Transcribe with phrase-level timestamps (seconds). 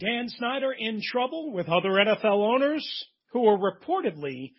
[0.00, 4.52] Dan Snyder in trouble with other NFL owners who are reportedly,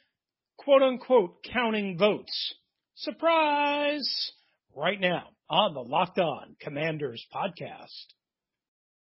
[0.57, 2.53] quote unquote, counting votes.
[2.95, 4.31] Surprise!
[4.75, 8.13] Right now on the Locked On Commanders podcast.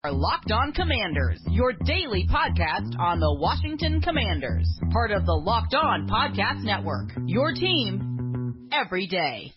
[0.04, 5.74] Our Locked On Commanders, your daily podcast on the Washington Commanders, part of the Locked
[5.74, 7.10] On Podcast Network.
[7.26, 9.52] Your team every day.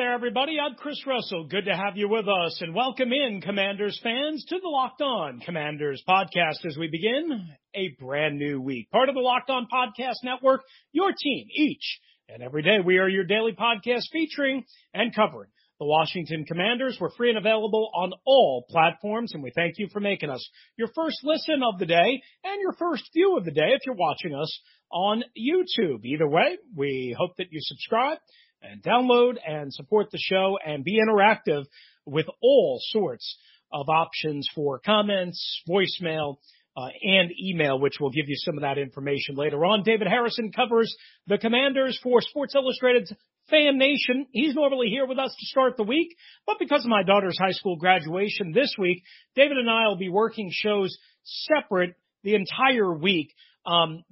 [0.00, 0.56] There, everybody.
[0.58, 1.44] I'm Chris Russell.
[1.44, 5.40] Good to have you with us and welcome in Commanders fans to the Locked On
[5.40, 8.90] Commanders podcast as we begin a brand new week.
[8.90, 12.00] Part of the Locked On Podcast Network, your team each
[12.30, 12.78] and every day.
[12.82, 16.96] We are your daily podcast featuring and covering the Washington Commanders.
[16.98, 20.88] We're free and available on all platforms and we thank you for making us your
[20.94, 24.34] first listen of the day and your first view of the day if you're watching
[24.34, 24.60] us
[24.90, 26.06] on YouTube.
[26.06, 28.16] Either way, we hope that you subscribe
[28.62, 31.64] and download and support the show and be interactive
[32.06, 33.36] with all sorts
[33.72, 36.36] of options for comments, voicemail,
[36.76, 39.82] uh, and email, which will give you some of that information later on.
[39.82, 40.94] David Harrison covers
[41.26, 43.12] the Commanders for Sports Illustrated's
[43.48, 44.26] Fan Nation.
[44.32, 47.52] He's normally here with us to start the week, but because of my daughter's high
[47.52, 49.02] school graduation this week,
[49.34, 53.34] David and I will be working shows separate the entire week.
[53.66, 54.04] Um,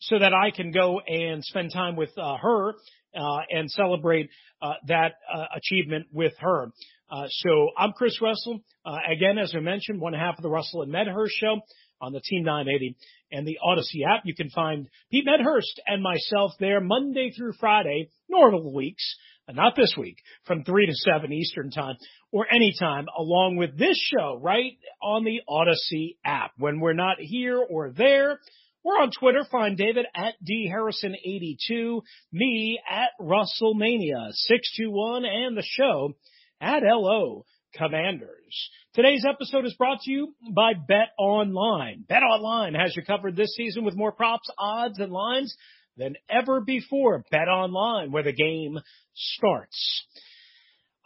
[0.00, 2.74] so that I can go and spend time with uh, her
[3.14, 4.30] and celebrate
[4.62, 6.70] uh, that uh, achievement with her.
[7.10, 8.60] Uh, so I'm Chris Russell.
[8.84, 11.60] Uh, again, as I mentioned, one half of the Russell and Medhurst show
[12.00, 12.96] on the Team 980
[13.30, 14.22] and the Audacy app.
[14.24, 19.16] You can find Pete Medhurst and myself there Monday through Friday, normal weeks,
[19.52, 21.96] not this week, from 3 to 7 Eastern time
[22.32, 26.52] or anytime along with this show right on the Audacy app.
[26.56, 28.40] When we're not here or there,
[28.84, 29.44] we're on Twitter.
[29.50, 36.14] Find David at dharrison82, me at Russellmania621, and the show
[36.60, 38.70] at LO Commanders.
[38.94, 42.04] Today's episode is brought to you by Bet Online.
[42.06, 45.56] Bet Online has you covered this season with more props, odds, and lines
[45.96, 47.24] than ever before.
[47.30, 48.78] Bet Online, where the game
[49.14, 50.04] starts.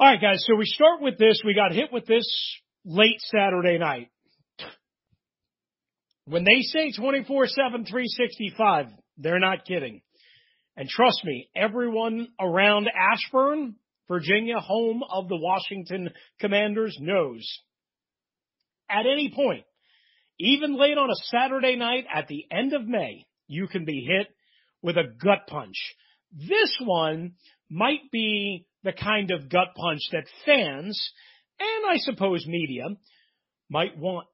[0.01, 0.45] All right, guys.
[0.47, 1.43] So we start with this.
[1.45, 2.27] We got hit with this
[2.85, 4.11] late Saturday night.
[6.29, 10.03] When they say 24-7, 365, they're not kidding.
[10.77, 13.77] And trust me, everyone around Ashburn,
[14.09, 17.47] Virginia, home of the Washington Commanders, knows
[18.91, 19.65] at any point,
[20.39, 24.29] even late on a Saturday night at the end of May, you can be hit
[24.83, 25.77] with a gut punch.
[26.33, 27.33] This one
[27.71, 31.11] might be the kind of gut punch that fans
[31.59, 32.85] and I suppose media
[33.69, 34.27] might want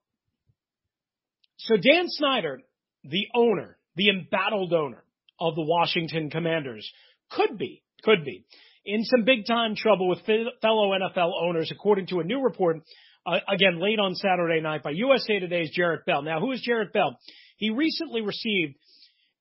[1.57, 2.61] so Dan Snyder,
[3.05, 5.05] the owner, the embattled owner
[5.41, 6.91] of the Washington Commanders,
[7.31, 8.45] could be, could be
[8.85, 12.79] in some big time trouble with fellow NFL owners, according to a new report,
[13.27, 16.23] uh, again, late on Saturday night by USA Today's Jarrett Bell.
[16.23, 17.19] Now, who is Jarrett Bell?
[17.57, 18.75] He recently received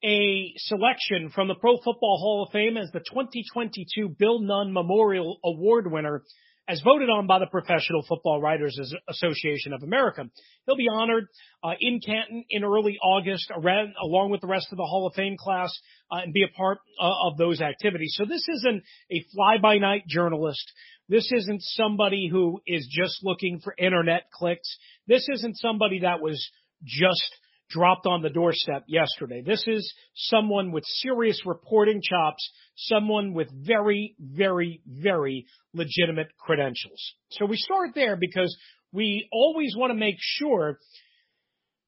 [0.03, 5.40] a selection from the Pro Football Hall of Fame as the 2022 Bill Nunn Memorial
[5.44, 6.24] Award winner
[6.68, 8.79] as voted on by the Professional Football Writers
[9.09, 10.24] Association of America.
[10.66, 11.28] He'll be honored
[11.63, 15.13] uh, in Canton in early August, around, along with the rest of the Hall of
[15.13, 15.78] Fame class,
[16.09, 18.13] uh, and be a part uh, of those activities.
[18.18, 20.72] So this isn't a fly-by-night journalist.
[21.09, 24.78] This isn't somebody who is just looking for internet clicks.
[25.06, 26.50] This isn't somebody that was
[26.85, 27.30] just
[27.74, 29.42] dropped on the doorstep yesterday.
[29.42, 37.02] This is someone with serious reporting chops, someone with very, very, very legitimate credentials.
[37.32, 38.56] So we start there because
[38.92, 40.80] we always want to make sure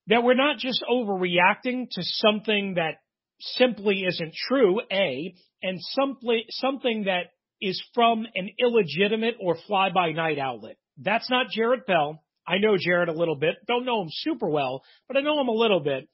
[0.07, 2.95] that we're not just overreacting to something that
[3.39, 7.27] simply isn't true, A, and simply, something that
[7.61, 10.77] is from an illegitimate or fly by night outlet.
[10.97, 12.21] That's not Jarrett Bell.
[12.47, 13.55] I know Jarrett a little bit.
[13.67, 16.07] Don't know him super well, but I know him a little bit.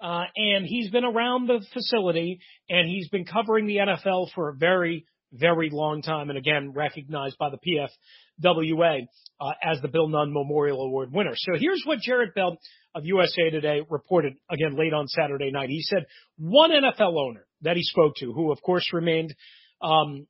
[0.00, 2.40] Uh, and he's been around the facility
[2.70, 6.30] and he's been covering the NFL for a very, very long time.
[6.30, 9.06] And again, recognized by the PFWA
[9.40, 11.34] uh, as the Bill Nunn Memorial Award winner.
[11.34, 12.56] So here's what Jarrett Bell
[12.94, 15.68] of USA Today reported again late on Saturday night.
[15.68, 16.06] He said
[16.38, 19.34] one NFL owner that he spoke to, who of course remained,
[19.82, 20.26] um,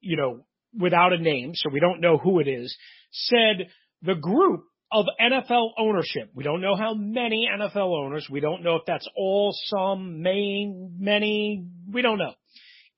[0.00, 0.44] you know,
[0.78, 2.76] without a name, so we don't know who it is,
[3.12, 3.68] said
[4.02, 6.30] the group of NFL ownership.
[6.34, 8.28] We don't know how many NFL owners.
[8.30, 11.64] We don't know if that's all, some, main, many.
[11.90, 12.34] We don't know.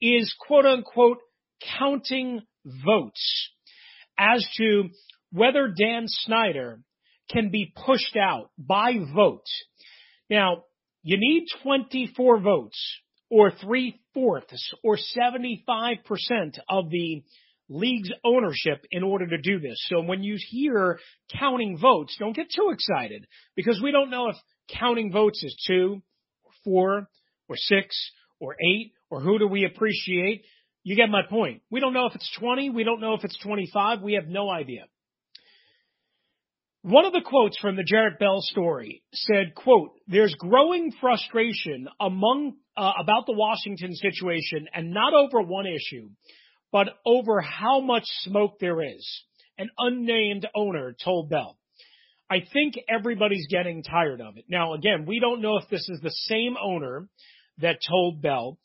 [0.00, 1.18] Is quote unquote
[1.78, 3.50] counting votes
[4.18, 4.90] as to
[5.32, 6.80] whether Dan Snyder
[7.30, 9.46] can be pushed out by vote.
[10.28, 10.64] Now,
[11.02, 12.78] you need 24 votes
[13.30, 15.98] or three fourths or 75%
[16.68, 17.22] of the
[17.68, 19.76] league's ownership in order to do this.
[19.88, 20.98] So when you hear
[21.38, 23.26] counting votes, don't get too excited
[23.56, 24.36] because we don't know if
[24.78, 26.02] counting votes is two
[26.44, 27.08] or four
[27.48, 27.96] or six
[28.40, 30.44] or eight or who do we appreciate.
[30.82, 31.62] You get my point.
[31.70, 32.70] We don't know if it's 20.
[32.70, 34.02] We don't know if it's 25.
[34.02, 34.84] We have no idea.
[36.82, 42.56] One of the quotes from the Jarrett Bell story said, quote, there's growing frustration among,
[42.76, 46.10] uh, about the Washington situation and not over one issue,
[46.74, 49.08] but over how much smoke there is.
[49.56, 51.56] An unnamed owner told Bell.
[52.28, 54.46] I think everybody's getting tired of it.
[54.48, 57.08] Now, again, we don't know if this is the same owner
[57.58, 58.58] that told Bell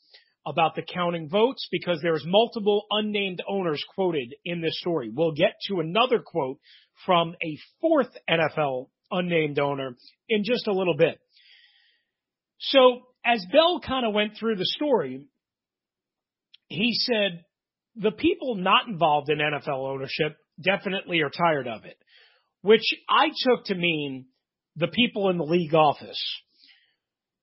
[0.44, 5.08] about the counting votes because there's multiple unnamed owners quoted in this story.
[5.14, 6.58] We'll get to another quote
[7.06, 9.96] from a fourth NFL unnamed owner
[10.28, 11.20] in just a little bit.
[12.58, 15.28] So as Bell kind of went through the story,
[16.66, 17.44] he said
[17.96, 21.96] the people not involved in NFL ownership definitely are tired of it,
[22.62, 24.26] which I took to mean
[24.76, 26.20] the people in the league office.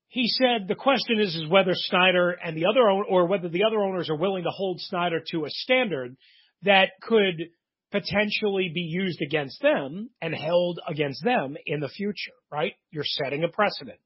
[0.07, 3.79] He said the question is, is whether Snyder and the other, or whether the other
[3.81, 6.15] owners are willing to hold Snyder to a standard
[6.63, 7.49] that could
[7.91, 12.73] potentially be used against them and held against them in the future, right?
[12.91, 13.99] You're setting a precedent.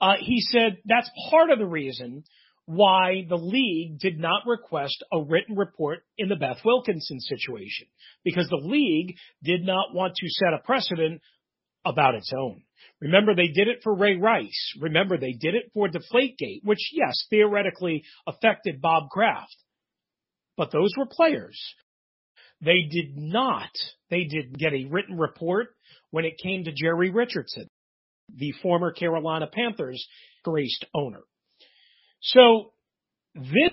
[0.00, 2.24] Uh, he said that's part of the reason
[2.66, 7.86] why the league did not request a written report in the Beth Wilkinson situation
[8.24, 11.20] because the league did not want to set a precedent
[11.84, 12.62] about its own.
[13.00, 14.74] Remember, they did it for Ray Rice.
[14.80, 19.56] Remember, they did it for Deflategate, which, yes, theoretically affected Bob Kraft.
[20.56, 21.58] But those were players.
[22.60, 23.70] They did not,
[24.08, 25.68] they did get a written report
[26.10, 27.66] when it came to Jerry Richardson,
[28.32, 30.06] the former Carolina Panthers
[30.44, 31.22] graced owner.
[32.22, 32.72] So
[33.34, 33.72] this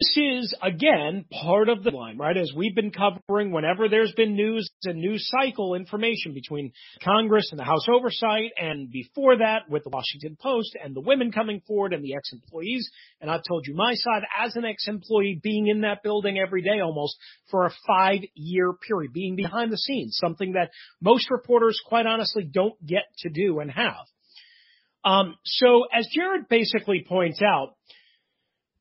[0.00, 2.36] this is again part of the line, right?
[2.36, 6.72] As we've been covering whenever there's been news and news cycle information between
[7.02, 11.30] Congress and the House Oversight and before that with the Washington Post and the women
[11.30, 12.90] coming forward and the ex-employees.
[13.20, 16.80] And I've told you my side as an ex-employee being in that building every day
[16.80, 17.16] almost
[17.50, 22.42] for a five year period, being behind the scenes, something that most reporters quite honestly
[22.44, 24.06] don't get to do and have.
[25.04, 27.74] Um, so as Jarrett basically points out,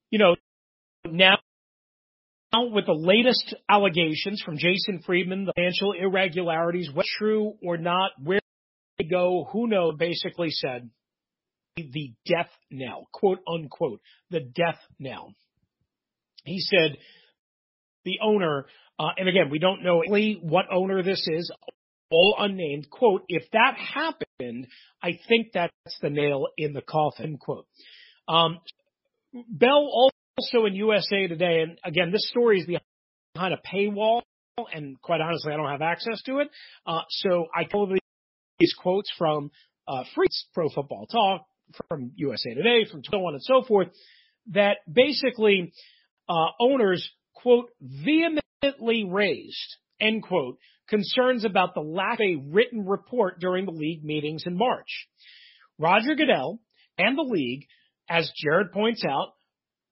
[0.09, 0.35] you know,
[1.05, 1.37] now
[2.53, 8.39] with the latest allegations from Jason Friedman, the financial irregularities, what's true or not, where
[8.97, 10.89] they go, who knows, basically said
[11.75, 13.99] the death knell, quote unquote,
[14.29, 15.33] the death knell.
[16.45, 16.97] He said
[18.05, 18.67] the owner,
[18.99, 20.03] uh, and again, we don't know
[20.41, 21.51] what owner this is,
[22.13, 24.67] all unnamed, quote, if that happened,
[25.01, 27.65] I think that's the nail in the coffin, quote.
[28.27, 28.59] Um,
[29.49, 32.67] Bell also in USA Today, and again, this story is
[33.33, 34.21] behind a paywall,
[34.73, 36.49] and quite honestly, I don't have access to it.
[36.85, 37.87] Uh, so I pull
[38.59, 39.49] these quotes from
[39.87, 41.45] uh, Free Pro Football Talk,
[41.89, 43.87] from USA Today, from so on and so forth,
[44.51, 45.73] that basically
[46.29, 50.57] uh, owners quote vehemently raised end quote
[50.89, 55.07] concerns about the lack of a written report during the league meetings in March.
[55.77, 56.59] Roger Goodell
[56.97, 57.65] and the league,
[58.09, 59.33] as Jarrett points out,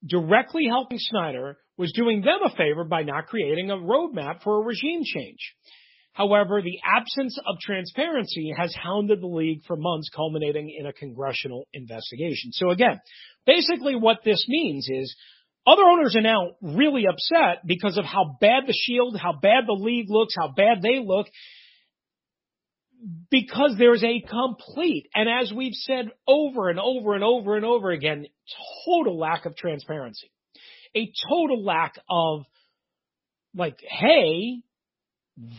[0.06, 4.66] directly helping Snyder was doing them a favor by not creating a roadmap for a
[4.66, 5.56] regime change.
[6.14, 11.68] However, the absence of transparency has hounded the league for months, culminating in a congressional
[11.74, 12.52] investigation.
[12.52, 13.00] So again,
[13.46, 15.16] basically what this means is
[15.66, 19.74] other owners are now really upset because of how bad the shield, how bad the
[19.74, 21.28] league looks, how bad they look,
[23.30, 27.92] because there's a complete, and as we've said over and over and over and over
[27.92, 28.28] again,
[28.86, 30.32] total lack of transparency.
[30.96, 32.44] A total lack of
[33.56, 34.62] like, hey,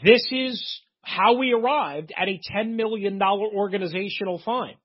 [0.05, 4.77] this is how we arrived at a $10 million organizational fine.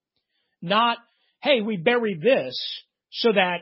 [0.62, 0.98] Not,
[1.42, 2.56] hey, we buried this
[3.12, 3.58] so that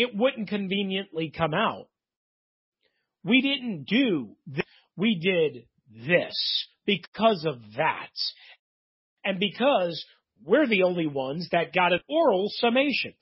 [0.00, 1.88] it wouldn't conveniently come out.
[3.22, 4.64] We didn't do this.
[4.96, 5.66] We did
[6.06, 8.10] this because of that.
[9.24, 10.04] And because
[10.44, 13.12] we're the only ones that got an oral summation.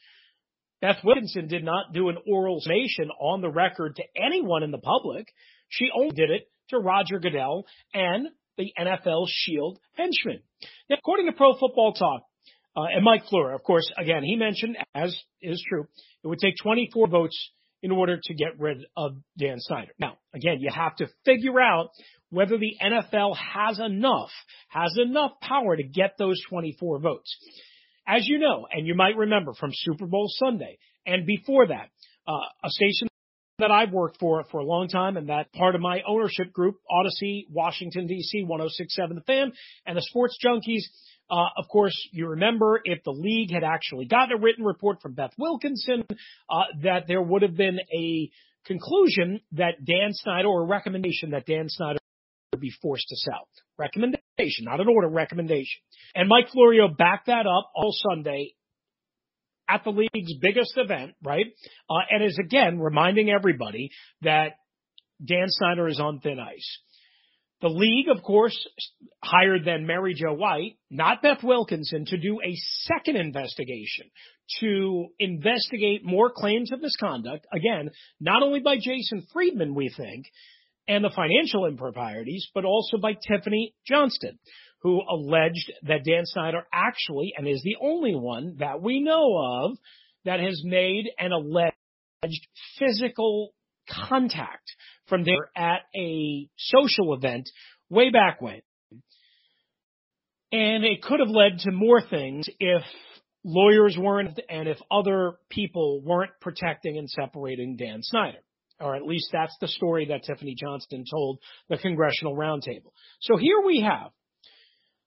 [0.81, 4.79] Beth Wilkinson did not do an oral summation on the record to anyone in the
[4.79, 5.27] public.
[5.69, 10.41] She only did it to Roger Goodell and the NFL Shield henchmen.
[10.89, 12.23] Now, according to Pro Football Talk,
[12.79, 15.89] uh, and Mike Florio, of course, again, he mentioned, as is true,
[16.23, 17.51] it would take 24 votes
[17.83, 19.91] in order to get rid of Dan Snyder.
[19.99, 21.91] Now, again, you have to figure out
[22.31, 24.31] whether the NFL has enough,
[24.69, 27.37] has enough power to get those 24 votes.
[28.07, 31.89] As you know, and you might remember from Super Bowl Sunday and before that,
[32.29, 33.09] uh, a station
[33.59, 36.77] that I've worked for for a long time and that part of my ownership group,
[36.89, 39.53] Audacy, Washington DC, 1067 The Fan,
[39.85, 40.85] and the Sports Junkies.
[41.31, 45.13] Uh, of course, you remember if the league had actually gotten a written report from
[45.13, 46.05] Beth Wilkinson,
[46.49, 48.31] uh, that there would have been a
[48.67, 51.99] conclusion that Dan Snyder or a recommendation that Dan Snyder
[52.53, 53.49] would be forced to sell.
[53.79, 55.81] Recommendation, not an order, recommendation.
[56.15, 58.55] And Mike Florio backed that up all Sunday
[59.69, 61.47] at the league's biggest event, right?
[61.91, 63.91] Uh, and is again reminding everybody
[64.23, 64.57] that
[65.25, 66.79] Dan Snyder is on thin ice.
[67.61, 68.57] The league, of course,
[69.23, 74.11] hired then Mary Jo White, not Beth Wilkinson, to do a second investigation
[74.61, 77.47] to investigate more claims of misconduct.
[77.53, 80.27] Again, not only by Jason Friedman, we think,
[80.87, 84.39] and the financial improprieties, but also by Tiffany Johnston,
[84.83, 89.79] who alleged that Dan Snyder actually, and is the only one that we know of,
[90.25, 92.47] that has made an alleged
[92.79, 93.53] physical
[94.09, 94.71] contact
[95.09, 97.49] from there at a social event
[97.91, 98.61] way back when.
[100.51, 102.83] And it could have led to more things if
[103.45, 108.39] lawyers weren't and if other people weren't protecting and separating Dan Snyder.
[108.81, 111.39] Or at least that's the story that Tiffany Johnston told
[111.69, 112.93] the Congressional Roundtable.
[113.21, 114.11] So here we have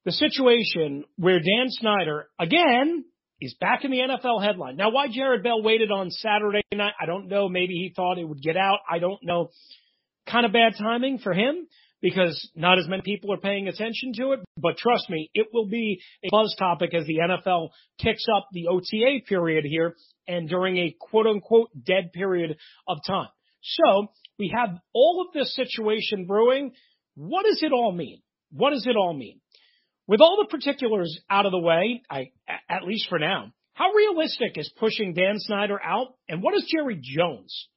[0.04, 3.06] the situation where Dan Snyder, again,
[3.40, 4.76] is back in the NFL headline.
[4.76, 7.50] Now, why Jarrett Bell waited on Saturday night, I don't know.
[7.50, 8.80] Maybe he thought it would get out.
[8.90, 9.50] I don't know.
[10.32, 11.68] Kind of bad timing for him
[12.02, 14.40] because not as many people are paying attention to it.
[14.58, 17.70] But trust me, it will be a buzz topic as the NFL
[18.00, 19.96] kicks up the OTA period here
[20.28, 22.58] and during a quote unquote dead period
[22.88, 23.30] of time.
[23.62, 24.08] So
[24.40, 26.72] we have all of this situation brewing.
[27.16, 28.22] What does it all mean?
[28.52, 29.40] What does it all mean?
[30.08, 32.32] With all the particulars out of the way, I,
[32.70, 36.16] at least for now, how realistic is pushing Dan Snyder out?
[36.28, 37.70] And what does Jerry Jones,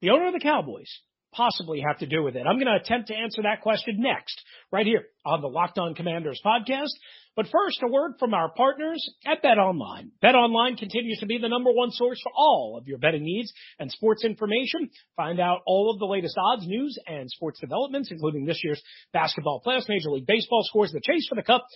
[0.00, 0.90] the owner of the Cowboys,
[1.36, 2.46] possibly have to do with it?
[2.46, 5.94] I'm going to attempt to answer that question next, right here on the Locked On
[5.94, 6.90] Commanders podcast.
[7.36, 10.12] But first, a word from our partners at Bet Online.
[10.22, 13.52] Bet Online continues to be the number one source for all of your betting needs
[13.80, 14.88] and sports information.
[15.16, 19.62] Find out all of the latest odds, news, and sports developments, including this year's basketball
[19.66, 21.66] playoffs, Major League Baseball scores, the chase for the cup,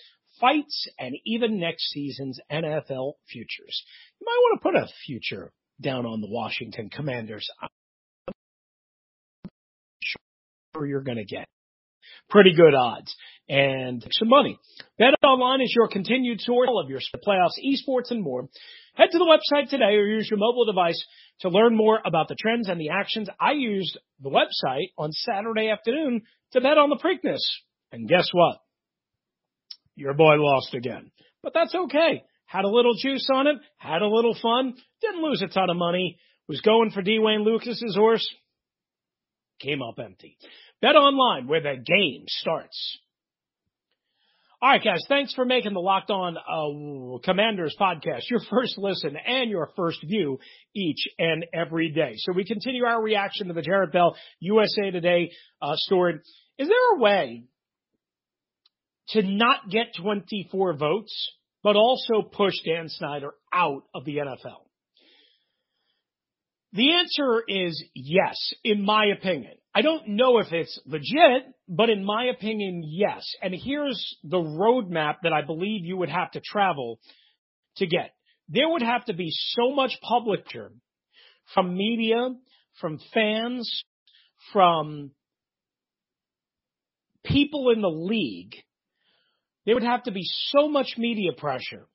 [0.41, 3.85] fights, and even next season's NFL futures.
[4.21, 7.49] You might want to put a future down on the Washington Commanders.
[10.87, 11.47] You're going to get
[12.29, 13.15] pretty good odds
[13.49, 14.59] and some money.
[14.99, 18.49] Bet online is your continued source of your playoffs, esports, and more.
[18.95, 21.03] Head to the website today or use your mobile device
[21.41, 23.29] to learn more about the trends and the actions.
[23.41, 27.41] I used the website on Saturday afternoon to bet on the Preakness.
[27.93, 28.59] And guess what?
[29.97, 31.11] Your boy lost again.
[31.43, 32.25] But that's okay.
[32.47, 35.77] Had a little juice on it, had a little fun, didn't lose a ton of
[35.77, 36.19] money,
[36.49, 37.19] was going for D.
[37.19, 38.27] Wayne Lukas's horse,
[39.61, 40.37] came up empty.
[40.81, 42.99] Bet online where the game starts.
[44.61, 49.17] All right, guys, thanks for making the Locked On uh, Commanders podcast your first listen
[49.17, 50.41] and your first view
[50.75, 52.15] each and every day.
[52.17, 55.31] So we continue our reaction to the Jarrett Bell USA Today
[55.63, 56.19] uh, story.
[56.59, 57.45] Is there a way
[59.11, 61.31] to not get 24 votes,
[61.63, 64.68] but also push Dan Snyder out of the NFL?
[66.73, 69.53] The answer is yes, in my opinion.
[69.75, 73.25] I don't know if it's legit, but in my opinion, yes.
[73.43, 76.99] And here's the roadmap that I believe you would have to travel
[77.77, 78.13] to get.
[78.49, 80.41] There would have to be so much public
[81.55, 82.31] from media,
[82.81, 83.85] from fans,
[84.53, 85.13] from
[87.25, 88.55] people in the league.
[89.65, 91.87] There would have to be so much media pressure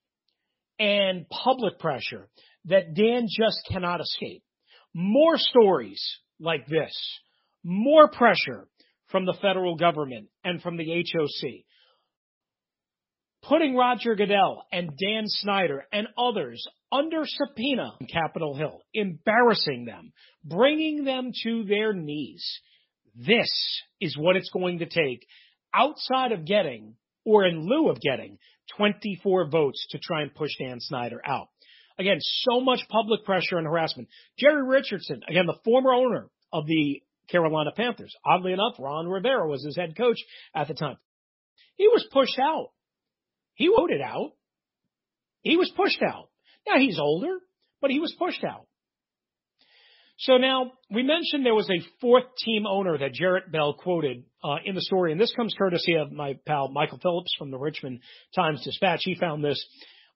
[0.79, 2.29] and public pressure
[2.65, 4.43] that Dan just cannot escape.
[4.93, 6.01] More stories
[6.39, 6.93] like this
[7.63, 8.67] more pressure
[9.07, 11.49] from the federal government and from the HOC.
[13.41, 20.13] Putting Roger Goodell and Dan Snyder and others under subpoena on Capitol Hill, embarrassing them,
[20.43, 22.45] bringing them to their knees.
[23.15, 23.51] This
[23.99, 25.25] is what it's going to take
[25.73, 26.95] outside of getting
[27.25, 28.37] or in lieu of getting
[28.77, 31.49] 24 votes to try and push Dan Snyder out.
[31.99, 34.09] Again, so much public pressure and harassment.
[34.37, 38.13] Jerry Richardson, again, the former owner of the Carolina Panthers.
[38.25, 40.17] Oddly enough, Ron Rivera was his head coach
[40.55, 40.97] at the time.
[41.75, 42.69] He was pushed out.
[43.55, 44.31] He voted out.
[45.41, 46.29] He was pushed out.
[46.67, 47.39] Now he's older,
[47.81, 48.67] but he was pushed out.
[50.19, 54.57] So now we mentioned there was a fourth team owner that Jarrett Bell quoted uh,
[54.63, 57.99] in the story, and this comes courtesy of my pal Michael Phillips from the Richmond
[58.35, 59.01] Times Dispatch.
[59.03, 59.63] He found this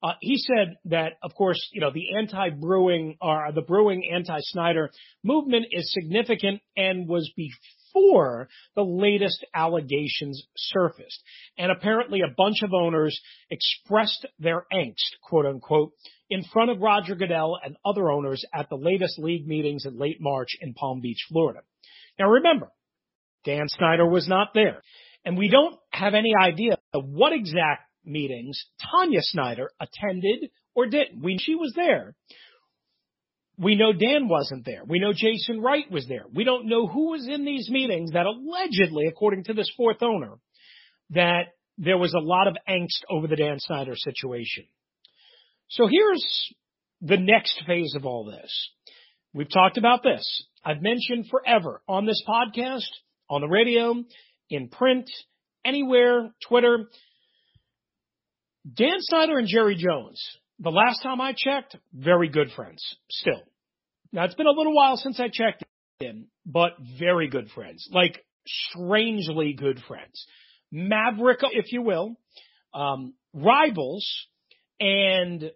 [0.03, 4.91] Uh, he said that, of course, you know, the anti-brewing or the brewing anti-Snyder
[5.23, 11.23] movement is significant and was before the latest allegations surfaced.
[11.57, 15.93] And apparently a bunch of owners expressed their angst, quote unquote,
[16.29, 20.17] in front of Roger Goodell and other owners at the latest league meetings in late
[20.19, 21.61] March in Palm Beach, Florida.
[22.19, 22.71] Now remember,
[23.45, 24.83] Dan Snyder was not there.
[25.25, 31.21] And we don't have any idea what exact meetings Tanya Snyder attended or didn't.
[31.21, 32.15] We, she was there.
[33.59, 34.83] We know Dan wasn't there.
[34.85, 36.25] We know Jason Wright was there.
[36.31, 40.35] We don't know who was in these meetings that allegedly, according to this fourth owner,
[41.09, 44.65] that there was a lot of angst over the Dan Snyder situation.
[45.69, 46.53] So here's
[47.01, 48.71] the next phase of all this.
[49.33, 50.25] We've talked about this.
[50.63, 52.87] I've mentioned forever on this podcast,
[53.29, 54.03] on the radio,
[54.49, 55.09] in print,
[55.65, 56.89] anywhere, Twitter,
[58.75, 60.21] Dan Snyder and Jerry Jones,
[60.59, 63.41] the last time I checked, very good friends still.
[64.11, 65.63] Now it's been a little while since I checked
[65.99, 70.25] in, but very good friends, like strangely good friends.
[70.71, 72.15] Maverick, if you will,
[72.73, 74.05] um, rivals,
[74.79, 75.51] and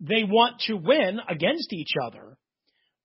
[0.00, 2.36] they want to win against each other,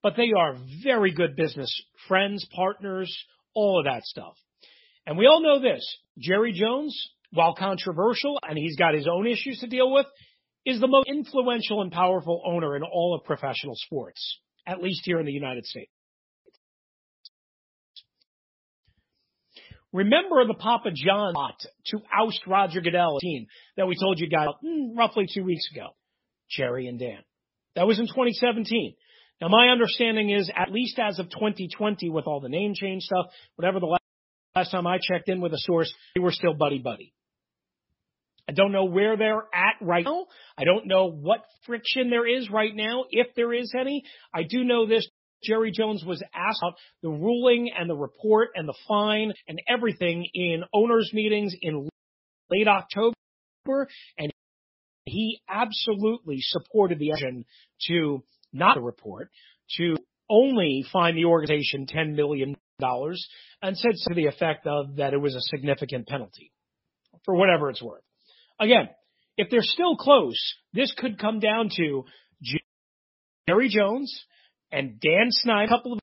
[0.03, 1.69] but they are very good business
[2.07, 3.11] friends, partners,
[3.55, 4.35] all of that stuff.
[5.05, 5.83] And we all know this.
[6.19, 6.95] Jerry Jones,
[7.31, 10.05] while controversial and he's got his own issues to deal with,
[10.65, 15.19] is the most influential and powerful owner in all of professional sports, at least here
[15.19, 15.91] in the United States.
[19.93, 24.47] Remember the Papa John plot to oust Roger Goodell team that we told you guys
[24.63, 25.87] mm, roughly two weeks ago?
[26.49, 27.19] Jerry and Dan.
[27.75, 28.95] That was in 2017.
[29.41, 33.25] Now my understanding is at least as of 2020 with all the name change stuff,
[33.55, 33.97] whatever the
[34.55, 37.13] last time I checked in with a source, they were still buddy buddy.
[38.51, 40.25] I don't know where they're at right now.
[40.57, 44.03] I don't know what friction there is right now, if there is any.
[44.33, 45.07] I do know this.
[45.41, 50.27] Jerry Jones was asked about the ruling and the report and the fine and everything
[50.33, 51.87] in owners meetings in
[52.49, 53.15] late October
[54.17, 54.33] and
[55.05, 57.45] he absolutely supported the action
[57.87, 58.21] to
[58.51, 59.29] not the report,
[59.77, 59.95] to
[60.29, 62.55] only fine the organization $10 million
[63.61, 66.51] and said to the effect of that it was a significant penalty
[67.23, 68.03] for whatever it's worth.
[68.61, 68.89] Again,
[69.37, 70.37] if they're still close,
[70.71, 72.05] this could come down to
[73.47, 74.23] Jerry Jones
[74.71, 75.99] and Dan Snyder, a couple of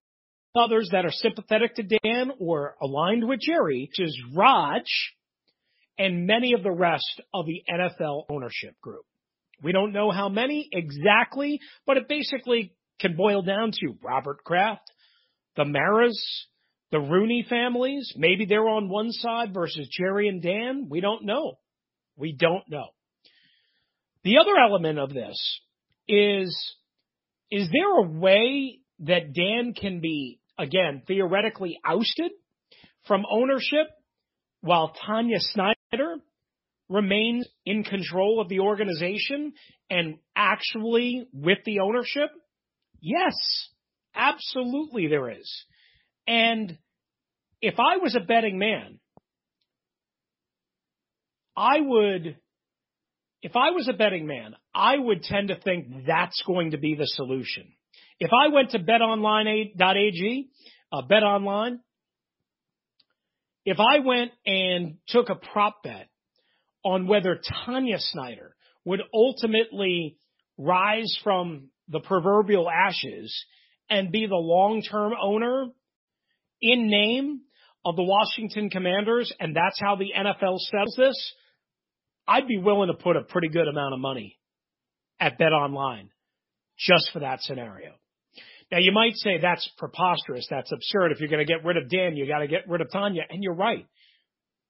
[0.56, 4.82] others that are sympathetic to Dan or aligned with Jerry, which is Raj
[5.98, 9.04] and many of the rest of the NFL ownership group.
[9.62, 14.90] We don't know how many exactly, but it basically can boil down to Robert Kraft,
[15.56, 16.20] the Maras,
[16.90, 18.12] the Rooney families.
[18.16, 20.88] Maybe they're on one side versus Jerry and Dan.
[20.88, 21.58] We don't know.
[22.18, 22.88] We don't know.
[24.24, 25.38] The other element of this
[26.08, 26.74] is,
[27.50, 32.32] is there a way that Dan can be, again, theoretically ousted
[33.06, 33.86] from ownership
[34.60, 36.16] while Tanya Snyder
[36.88, 39.52] remains in control of the organization
[39.88, 42.30] and actually with the ownership?
[43.00, 43.34] Yes,
[44.14, 45.64] absolutely there is.
[46.26, 46.76] And
[47.62, 48.98] if I was a betting man,
[51.58, 52.36] I would,
[53.42, 56.94] if I was a betting man, I would tend to think that's going to be
[56.94, 57.72] the solution.
[58.20, 60.50] If I went to betonline.ag,
[60.92, 61.80] uh, bet online,
[63.64, 66.08] if I went and took a prop bet
[66.84, 70.16] on whether Tanya Snyder would ultimately
[70.56, 73.34] rise from the proverbial ashes
[73.90, 75.66] and be the long-term owner
[76.62, 77.40] in name
[77.84, 81.34] of the Washington Commanders, and that's how the NFL settles this,
[82.28, 84.38] I'd be willing to put a pretty good amount of money
[85.18, 86.10] at Bet Online
[86.78, 87.92] just for that scenario.
[88.70, 90.46] Now you might say that's preposterous.
[90.50, 91.12] That's absurd.
[91.12, 93.22] If you're going to get rid of Dan, you got to get rid of Tanya.
[93.28, 93.86] And you're right.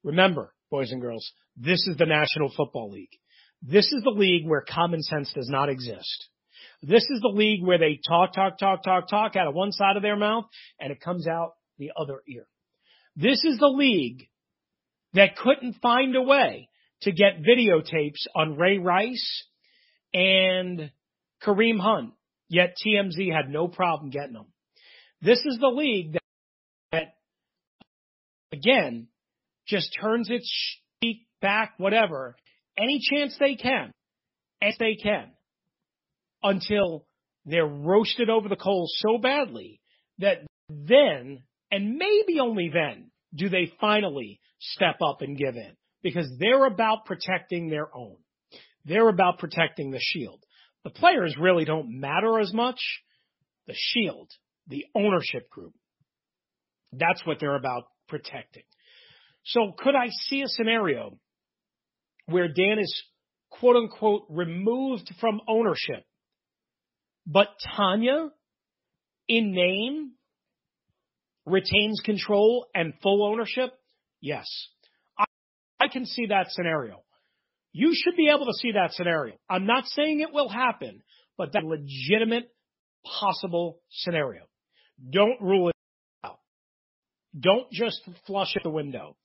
[0.04, 3.10] Remember, boys and girls, this is the National Football League.
[3.60, 6.28] This is the league where common sense does not exist.
[6.80, 9.96] This is the league where they talk, talk, talk, talk, talk out of one side
[9.96, 10.44] of their mouth
[10.78, 12.46] and it comes out the other ear.
[13.16, 14.28] This is the league
[15.14, 16.68] that couldn't find a way
[17.02, 19.44] to get videotapes on Ray Rice
[20.12, 20.90] and
[21.42, 22.12] Kareem Hunt,
[22.48, 24.46] yet TMZ had no problem getting them.
[25.20, 26.22] This is the league that,
[26.92, 27.14] that
[28.52, 29.08] again,
[29.66, 30.50] just turns its
[31.02, 32.36] cheek back, whatever,
[32.76, 33.92] any chance they can,
[34.62, 35.30] as they can,
[36.42, 37.06] until
[37.44, 39.80] they're roasted over the coals so badly
[40.18, 45.76] that then, and maybe only then, do they finally step up and give in
[46.08, 48.16] because they're about protecting their own.
[48.84, 50.42] They're about protecting the shield.
[50.84, 52.78] The players really don't matter as much.
[53.66, 54.30] The shield,
[54.66, 55.74] the ownership group,
[56.92, 58.62] that's what they're about protecting.
[59.44, 61.18] So could I see a scenario
[62.26, 63.02] where Dan is
[63.50, 66.04] quote unquote removed from ownership,
[67.26, 68.30] but Tanya
[69.28, 70.12] in name
[71.44, 73.72] retains control and full ownership?
[74.20, 74.46] Yes.
[75.88, 77.02] I, can see that scenario.
[77.72, 79.36] You should be able to see that scenario.
[79.48, 81.02] I'm not saying it will happen,
[81.36, 82.50] but that legitimate
[83.04, 84.42] possible scenario.
[85.10, 85.74] Don't rule it
[86.24, 86.38] out.
[87.38, 89.16] Don't just flush it the window.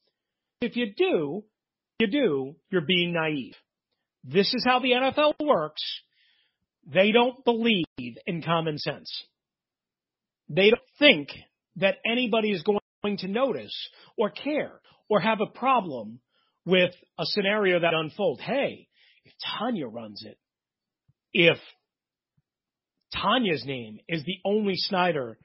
[0.62, 1.44] If you do,
[2.00, 3.56] you do, you're being naive.
[4.24, 5.84] This is how the NFL works.
[6.86, 7.86] They don't believe
[8.26, 9.10] in common sense.
[10.50, 11.30] They don't think
[11.78, 13.74] that anybody is going to notice
[14.18, 16.20] or care or have a problem
[16.66, 18.42] with a scenario that unfolds.
[18.42, 18.88] Hey,
[19.26, 20.38] if Tanya runs it,
[21.34, 21.58] if
[23.14, 25.38] Tanya's name is the only Snyder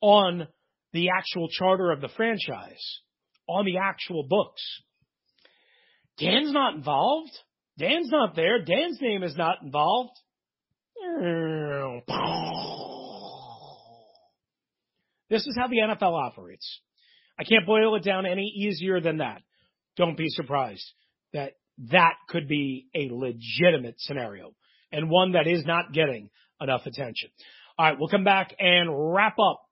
[0.00, 0.48] on
[0.92, 3.00] the actual charter of the franchise,
[3.48, 4.62] on the actual books,
[6.18, 7.32] Dan's not involved.
[7.78, 8.64] Dan's not there.
[8.64, 10.12] Dan's name is not involved.
[15.30, 16.80] This is how the NFL operates.
[17.38, 19.40] I can't boil it down any easier than that.
[19.96, 20.92] Don't be surprised
[21.32, 21.52] that
[21.90, 24.54] that could be a legitimate scenario
[24.90, 27.30] and one that is not getting enough attention.
[27.78, 29.62] All right, we'll come back and wrap up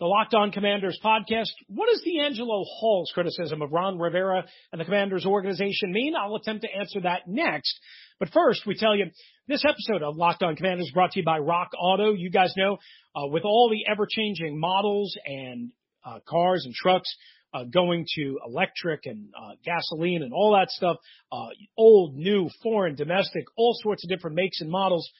[0.00, 1.50] the Locked On Commanders podcast.
[1.68, 6.14] What does DeAngelo Hall's criticism of Ron Rivera and the Commanders organization mean?
[6.16, 7.78] I'll attempt to answer that next.
[8.18, 9.06] But first, we tell you
[9.46, 12.14] this episode of Locked On Commanders is brought to you by Rock Auto.
[12.14, 12.78] You guys know,
[13.14, 15.70] uh, with all the ever changing models and
[16.04, 17.14] uh, cars and trucks,
[17.52, 20.96] uh, going to electric and uh, gasoline and all that stuff,
[21.32, 25.10] uh, old, new, foreign, domestic, all sorts of different makes and models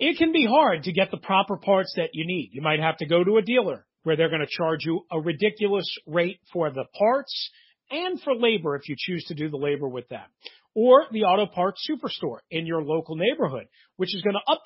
[0.00, 2.50] it can be hard to get the proper parts that you need.
[2.52, 5.20] You might have to go to a dealer where they're going to charge you a
[5.20, 7.50] ridiculous rate for the parts
[7.90, 10.28] and for labor if you choose to do the labor with that.
[10.74, 13.66] Or the auto parts superstore in your local neighborhood,
[13.96, 14.56] which is going to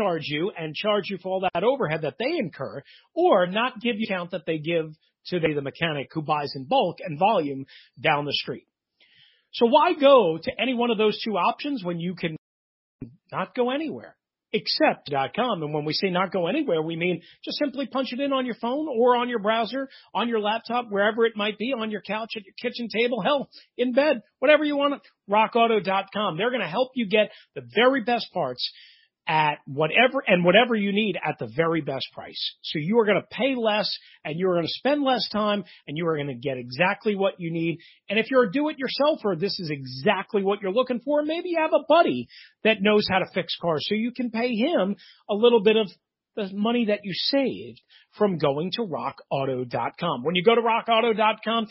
[0.00, 3.96] upcharge you and charge you for all that overhead that they incur or not give
[3.98, 4.94] you count that they give
[5.26, 7.66] to the, mechanic who buys in bulk and volume
[8.02, 8.66] down the street.
[9.52, 12.36] So why go to any one of those two options when you can
[13.30, 14.16] not go anywhere?
[14.52, 15.62] except.com.
[15.62, 18.46] And when we say not go anywhere, we mean just simply punch it in on
[18.46, 22.02] your phone or on your browser, on your laptop, wherever it might be, on your
[22.02, 25.02] couch, at your kitchen table, hell, in bed, whatever you want.
[25.30, 26.36] RockAuto.com.
[26.36, 28.70] They're going to help you get the very best parts
[29.26, 32.56] at whatever and whatever you need at the very best price.
[32.62, 33.90] So you are going to pay less
[34.24, 37.14] and you are going to spend less time and you are going to get exactly
[37.14, 37.78] what you need.
[38.08, 41.22] And if you're a do-it-yourselfer, this is exactly what you're looking for.
[41.22, 42.28] Maybe you have a buddy
[42.64, 44.96] that knows how to fix cars so you can pay him
[45.30, 45.88] a little bit of
[46.34, 47.80] the money that you saved
[48.18, 50.24] from going to rockauto.com.
[50.24, 51.66] When you go to rockauto.com,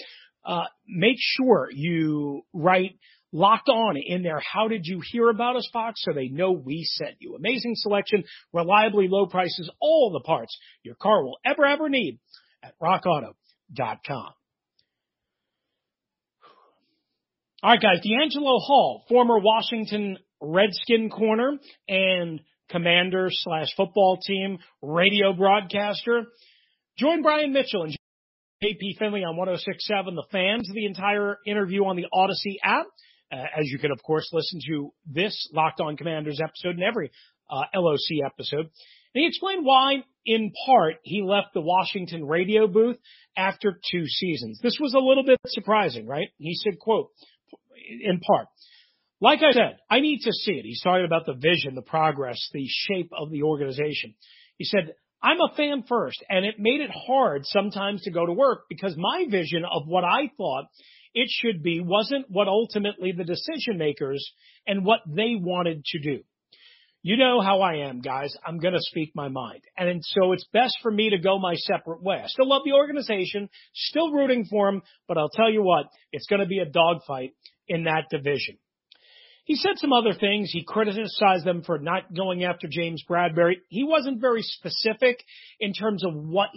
[0.46, 2.98] uh, make sure you write
[3.32, 4.40] locked on in there.
[4.40, 6.04] How did you hear about us, box?
[6.04, 7.36] So they know we sent you.
[7.36, 12.20] Amazing selection, reliably low prices, all the parts your car will ever, ever need
[12.64, 14.34] at rockauto.com.
[17.64, 18.00] All right, guys.
[18.00, 26.24] DeAngelo Hall, former Washington Redskin corner and commander slash football team radio broadcaster,
[26.98, 27.96] joined Brian Mitchell and
[28.64, 30.70] JP Finley on 1067 The Fans.
[30.74, 32.88] The entire interview on the Audacy app
[33.32, 37.12] uh, as you can, of course, listen to this Locked On Commanders episode and every
[37.50, 38.70] uh, LOC episode.
[39.14, 42.98] And he explained why, in part, he left the Washington radio booth
[43.36, 44.60] after two seasons.
[44.62, 46.30] This was a little bit surprising, right?
[46.38, 47.10] He said, quote,
[48.04, 48.48] in part,
[49.20, 50.66] like I said, I need to see it.
[50.66, 54.16] He's talking about the vision, the progress, the shape of the organization.
[54.58, 58.34] He said, I'm a fan first, and it made it hard sometimes to go to
[58.34, 60.66] work because my vision of what I thought
[61.14, 64.32] it should be wasn't what ultimately the decision makers
[64.68, 66.24] and what they wanted to do.
[67.04, 68.36] You know how I am, guys.
[68.46, 69.64] I'm going to speak my mind.
[69.76, 72.22] And so it's best for me to go my separate way.
[72.24, 76.28] I still love the organization, still rooting for them, but I'll tell you what, it's
[76.28, 77.34] going to be a dogfight
[77.68, 78.58] in that division.
[79.46, 80.52] He said some other things.
[80.52, 83.56] He criticized them for not going after James Bradberry.
[83.70, 85.24] He wasn't very specific
[85.60, 86.50] in terms of what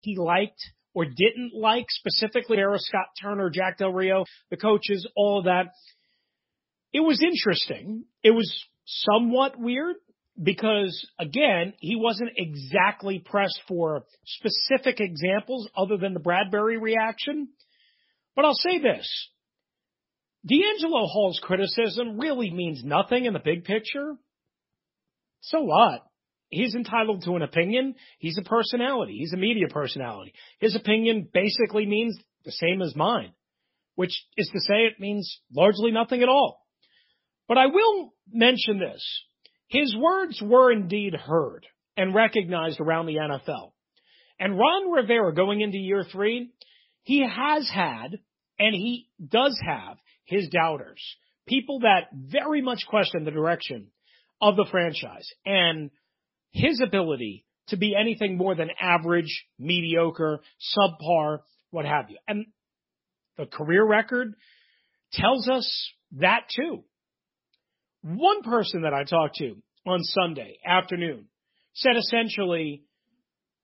[0.00, 0.60] he liked
[0.94, 5.72] or didn't like specifically Sarah Scott Turner, Jack Del Rio, the coaches, all of that.
[6.92, 8.04] It was interesting.
[8.22, 8.50] It was
[8.86, 9.96] somewhat weird
[10.42, 17.48] because again, he wasn't exactly pressed for specific examples other than the Bradberry reaction.
[18.34, 19.28] But I'll say this.
[20.48, 24.14] DeAngelo Hall's criticism really means nothing in the big picture.
[25.40, 26.07] So what?
[26.50, 27.94] He's entitled to an opinion.
[28.18, 29.16] He's a personality.
[29.18, 30.32] He's a media personality.
[30.60, 33.32] His opinion basically means the same as mine,
[33.94, 36.66] which is to say it means largely nothing at all.
[37.48, 39.04] But I will mention this.
[39.68, 43.72] His words were indeed heard and recognized around the NFL.
[44.40, 46.50] And Ron Rivera going into year three,
[47.02, 48.18] he has had
[48.58, 51.02] and he does have his doubters,
[51.46, 53.88] people that very much question the direction
[54.40, 55.90] of the franchise and
[56.50, 60.40] his ability to be anything more than average, mediocre,
[60.76, 62.18] subpar, what have you.
[62.26, 62.46] And
[63.36, 64.34] the career record
[65.12, 66.84] tells us that too.
[68.02, 69.56] One person that I talked to
[69.86, 71.26] on Sunday afternoon
[71.74, 72.84] said essentially,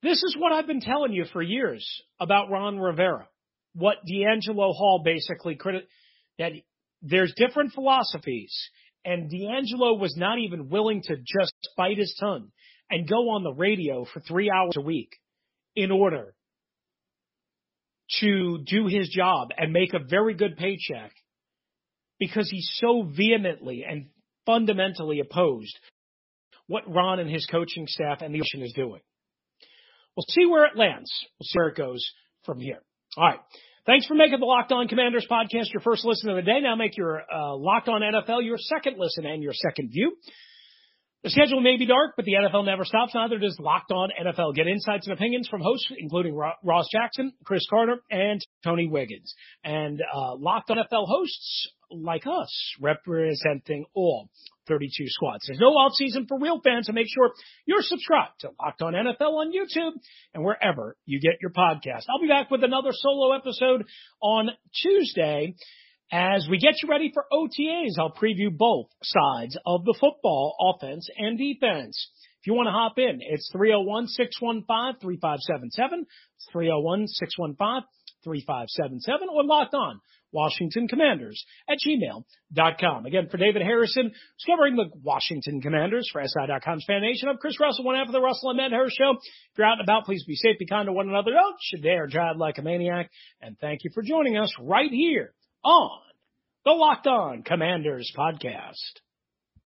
[0.02, 1.86] this is what I've been telling you for years
[2.20, 3.26] about Ron Rivera.
[3.74, 5.88] What DeAngelo Hall basically credit
[6.38, 6.52] that
[7.02, 8.54] there's different philosophies
[9.04, 12.50] and DeAngelo was not even willing to just bite his tongue
[12.90, 15.16] and go on the radio for three hours a week
[15.74, 16.34] in order
[18.20, 21.12] to do his job and make a very good paycheck
[22.18, 24.06] because he's so vehemently and
[24.46, 25.78] fundamentally opposed
[26.66, 29.00] what Ron and his coaching staff and the ocean is doing.
[30.16, 31.10] We'll see where it lands.
[31.38, 32.04] We'll see where it goes
[32.44, 32.80] from here.
[33.16, 33.40] All right.
[33.86, 36.60] Thanks for making the Locked On Commanders podcast your first listen of the day.
[36.60, 40.16] Now make your uh, Locked On NFL your second listen and your second view.
[41.24, 43.14] The schedule may be dark, but the NFL never stops.
[43.14, 44.54] Neither does Locked On NFL.
[44.54, 49.34] Get insights and opinions from hosts including Ross Jackson, Chris Carter, and Tony Wiggins.
[49.64, 54.28] And uh, Locked On NFL hosts like us, representing all
[54.68, 55.46] 32 squads.
[55.46, 57.32] There's no off season for real fans, so make sure
[57.64, 59.92] you're subscribed to Locked On NFL on YouTube
[60.34, 62.04] and wherever you get your podcast.
[62.10, 63.86] I'll be back with another solo episode
[64.20, 64.50] on
[64.82, 65.54] Tuesday.
[66.12, 71.08] As we get you ready for OTAs, I'll preview both sides of the football, offense
[71.16, 72.10] and defense.
[72.40, 76.04] If you want to hop in, it's 301-615-3577.
[76.54, 77.84] 301-615-3577
[79.32, 83.06] or locked on Washington Commanders at gmail.com.
[83.06, 87.30] Again, for David Harrison, who's covering the Washington Commanders for SI.com's Fan Nation.
[87.30, 89.12] I'm Chris Russell, one half of the Russell and Matt Medhurst Show.
[89.12, 89.20] If
[89.56, 91.30] you're out and about, please be safe, be kind to one another.
[91.30, 93.10] Don't you dare drive like a maniac.
[93.40, 95.32] And thank you for joining us right here
[95.64, 96.00] on
[96.66, 99.00] the Locked On Commanders podcast.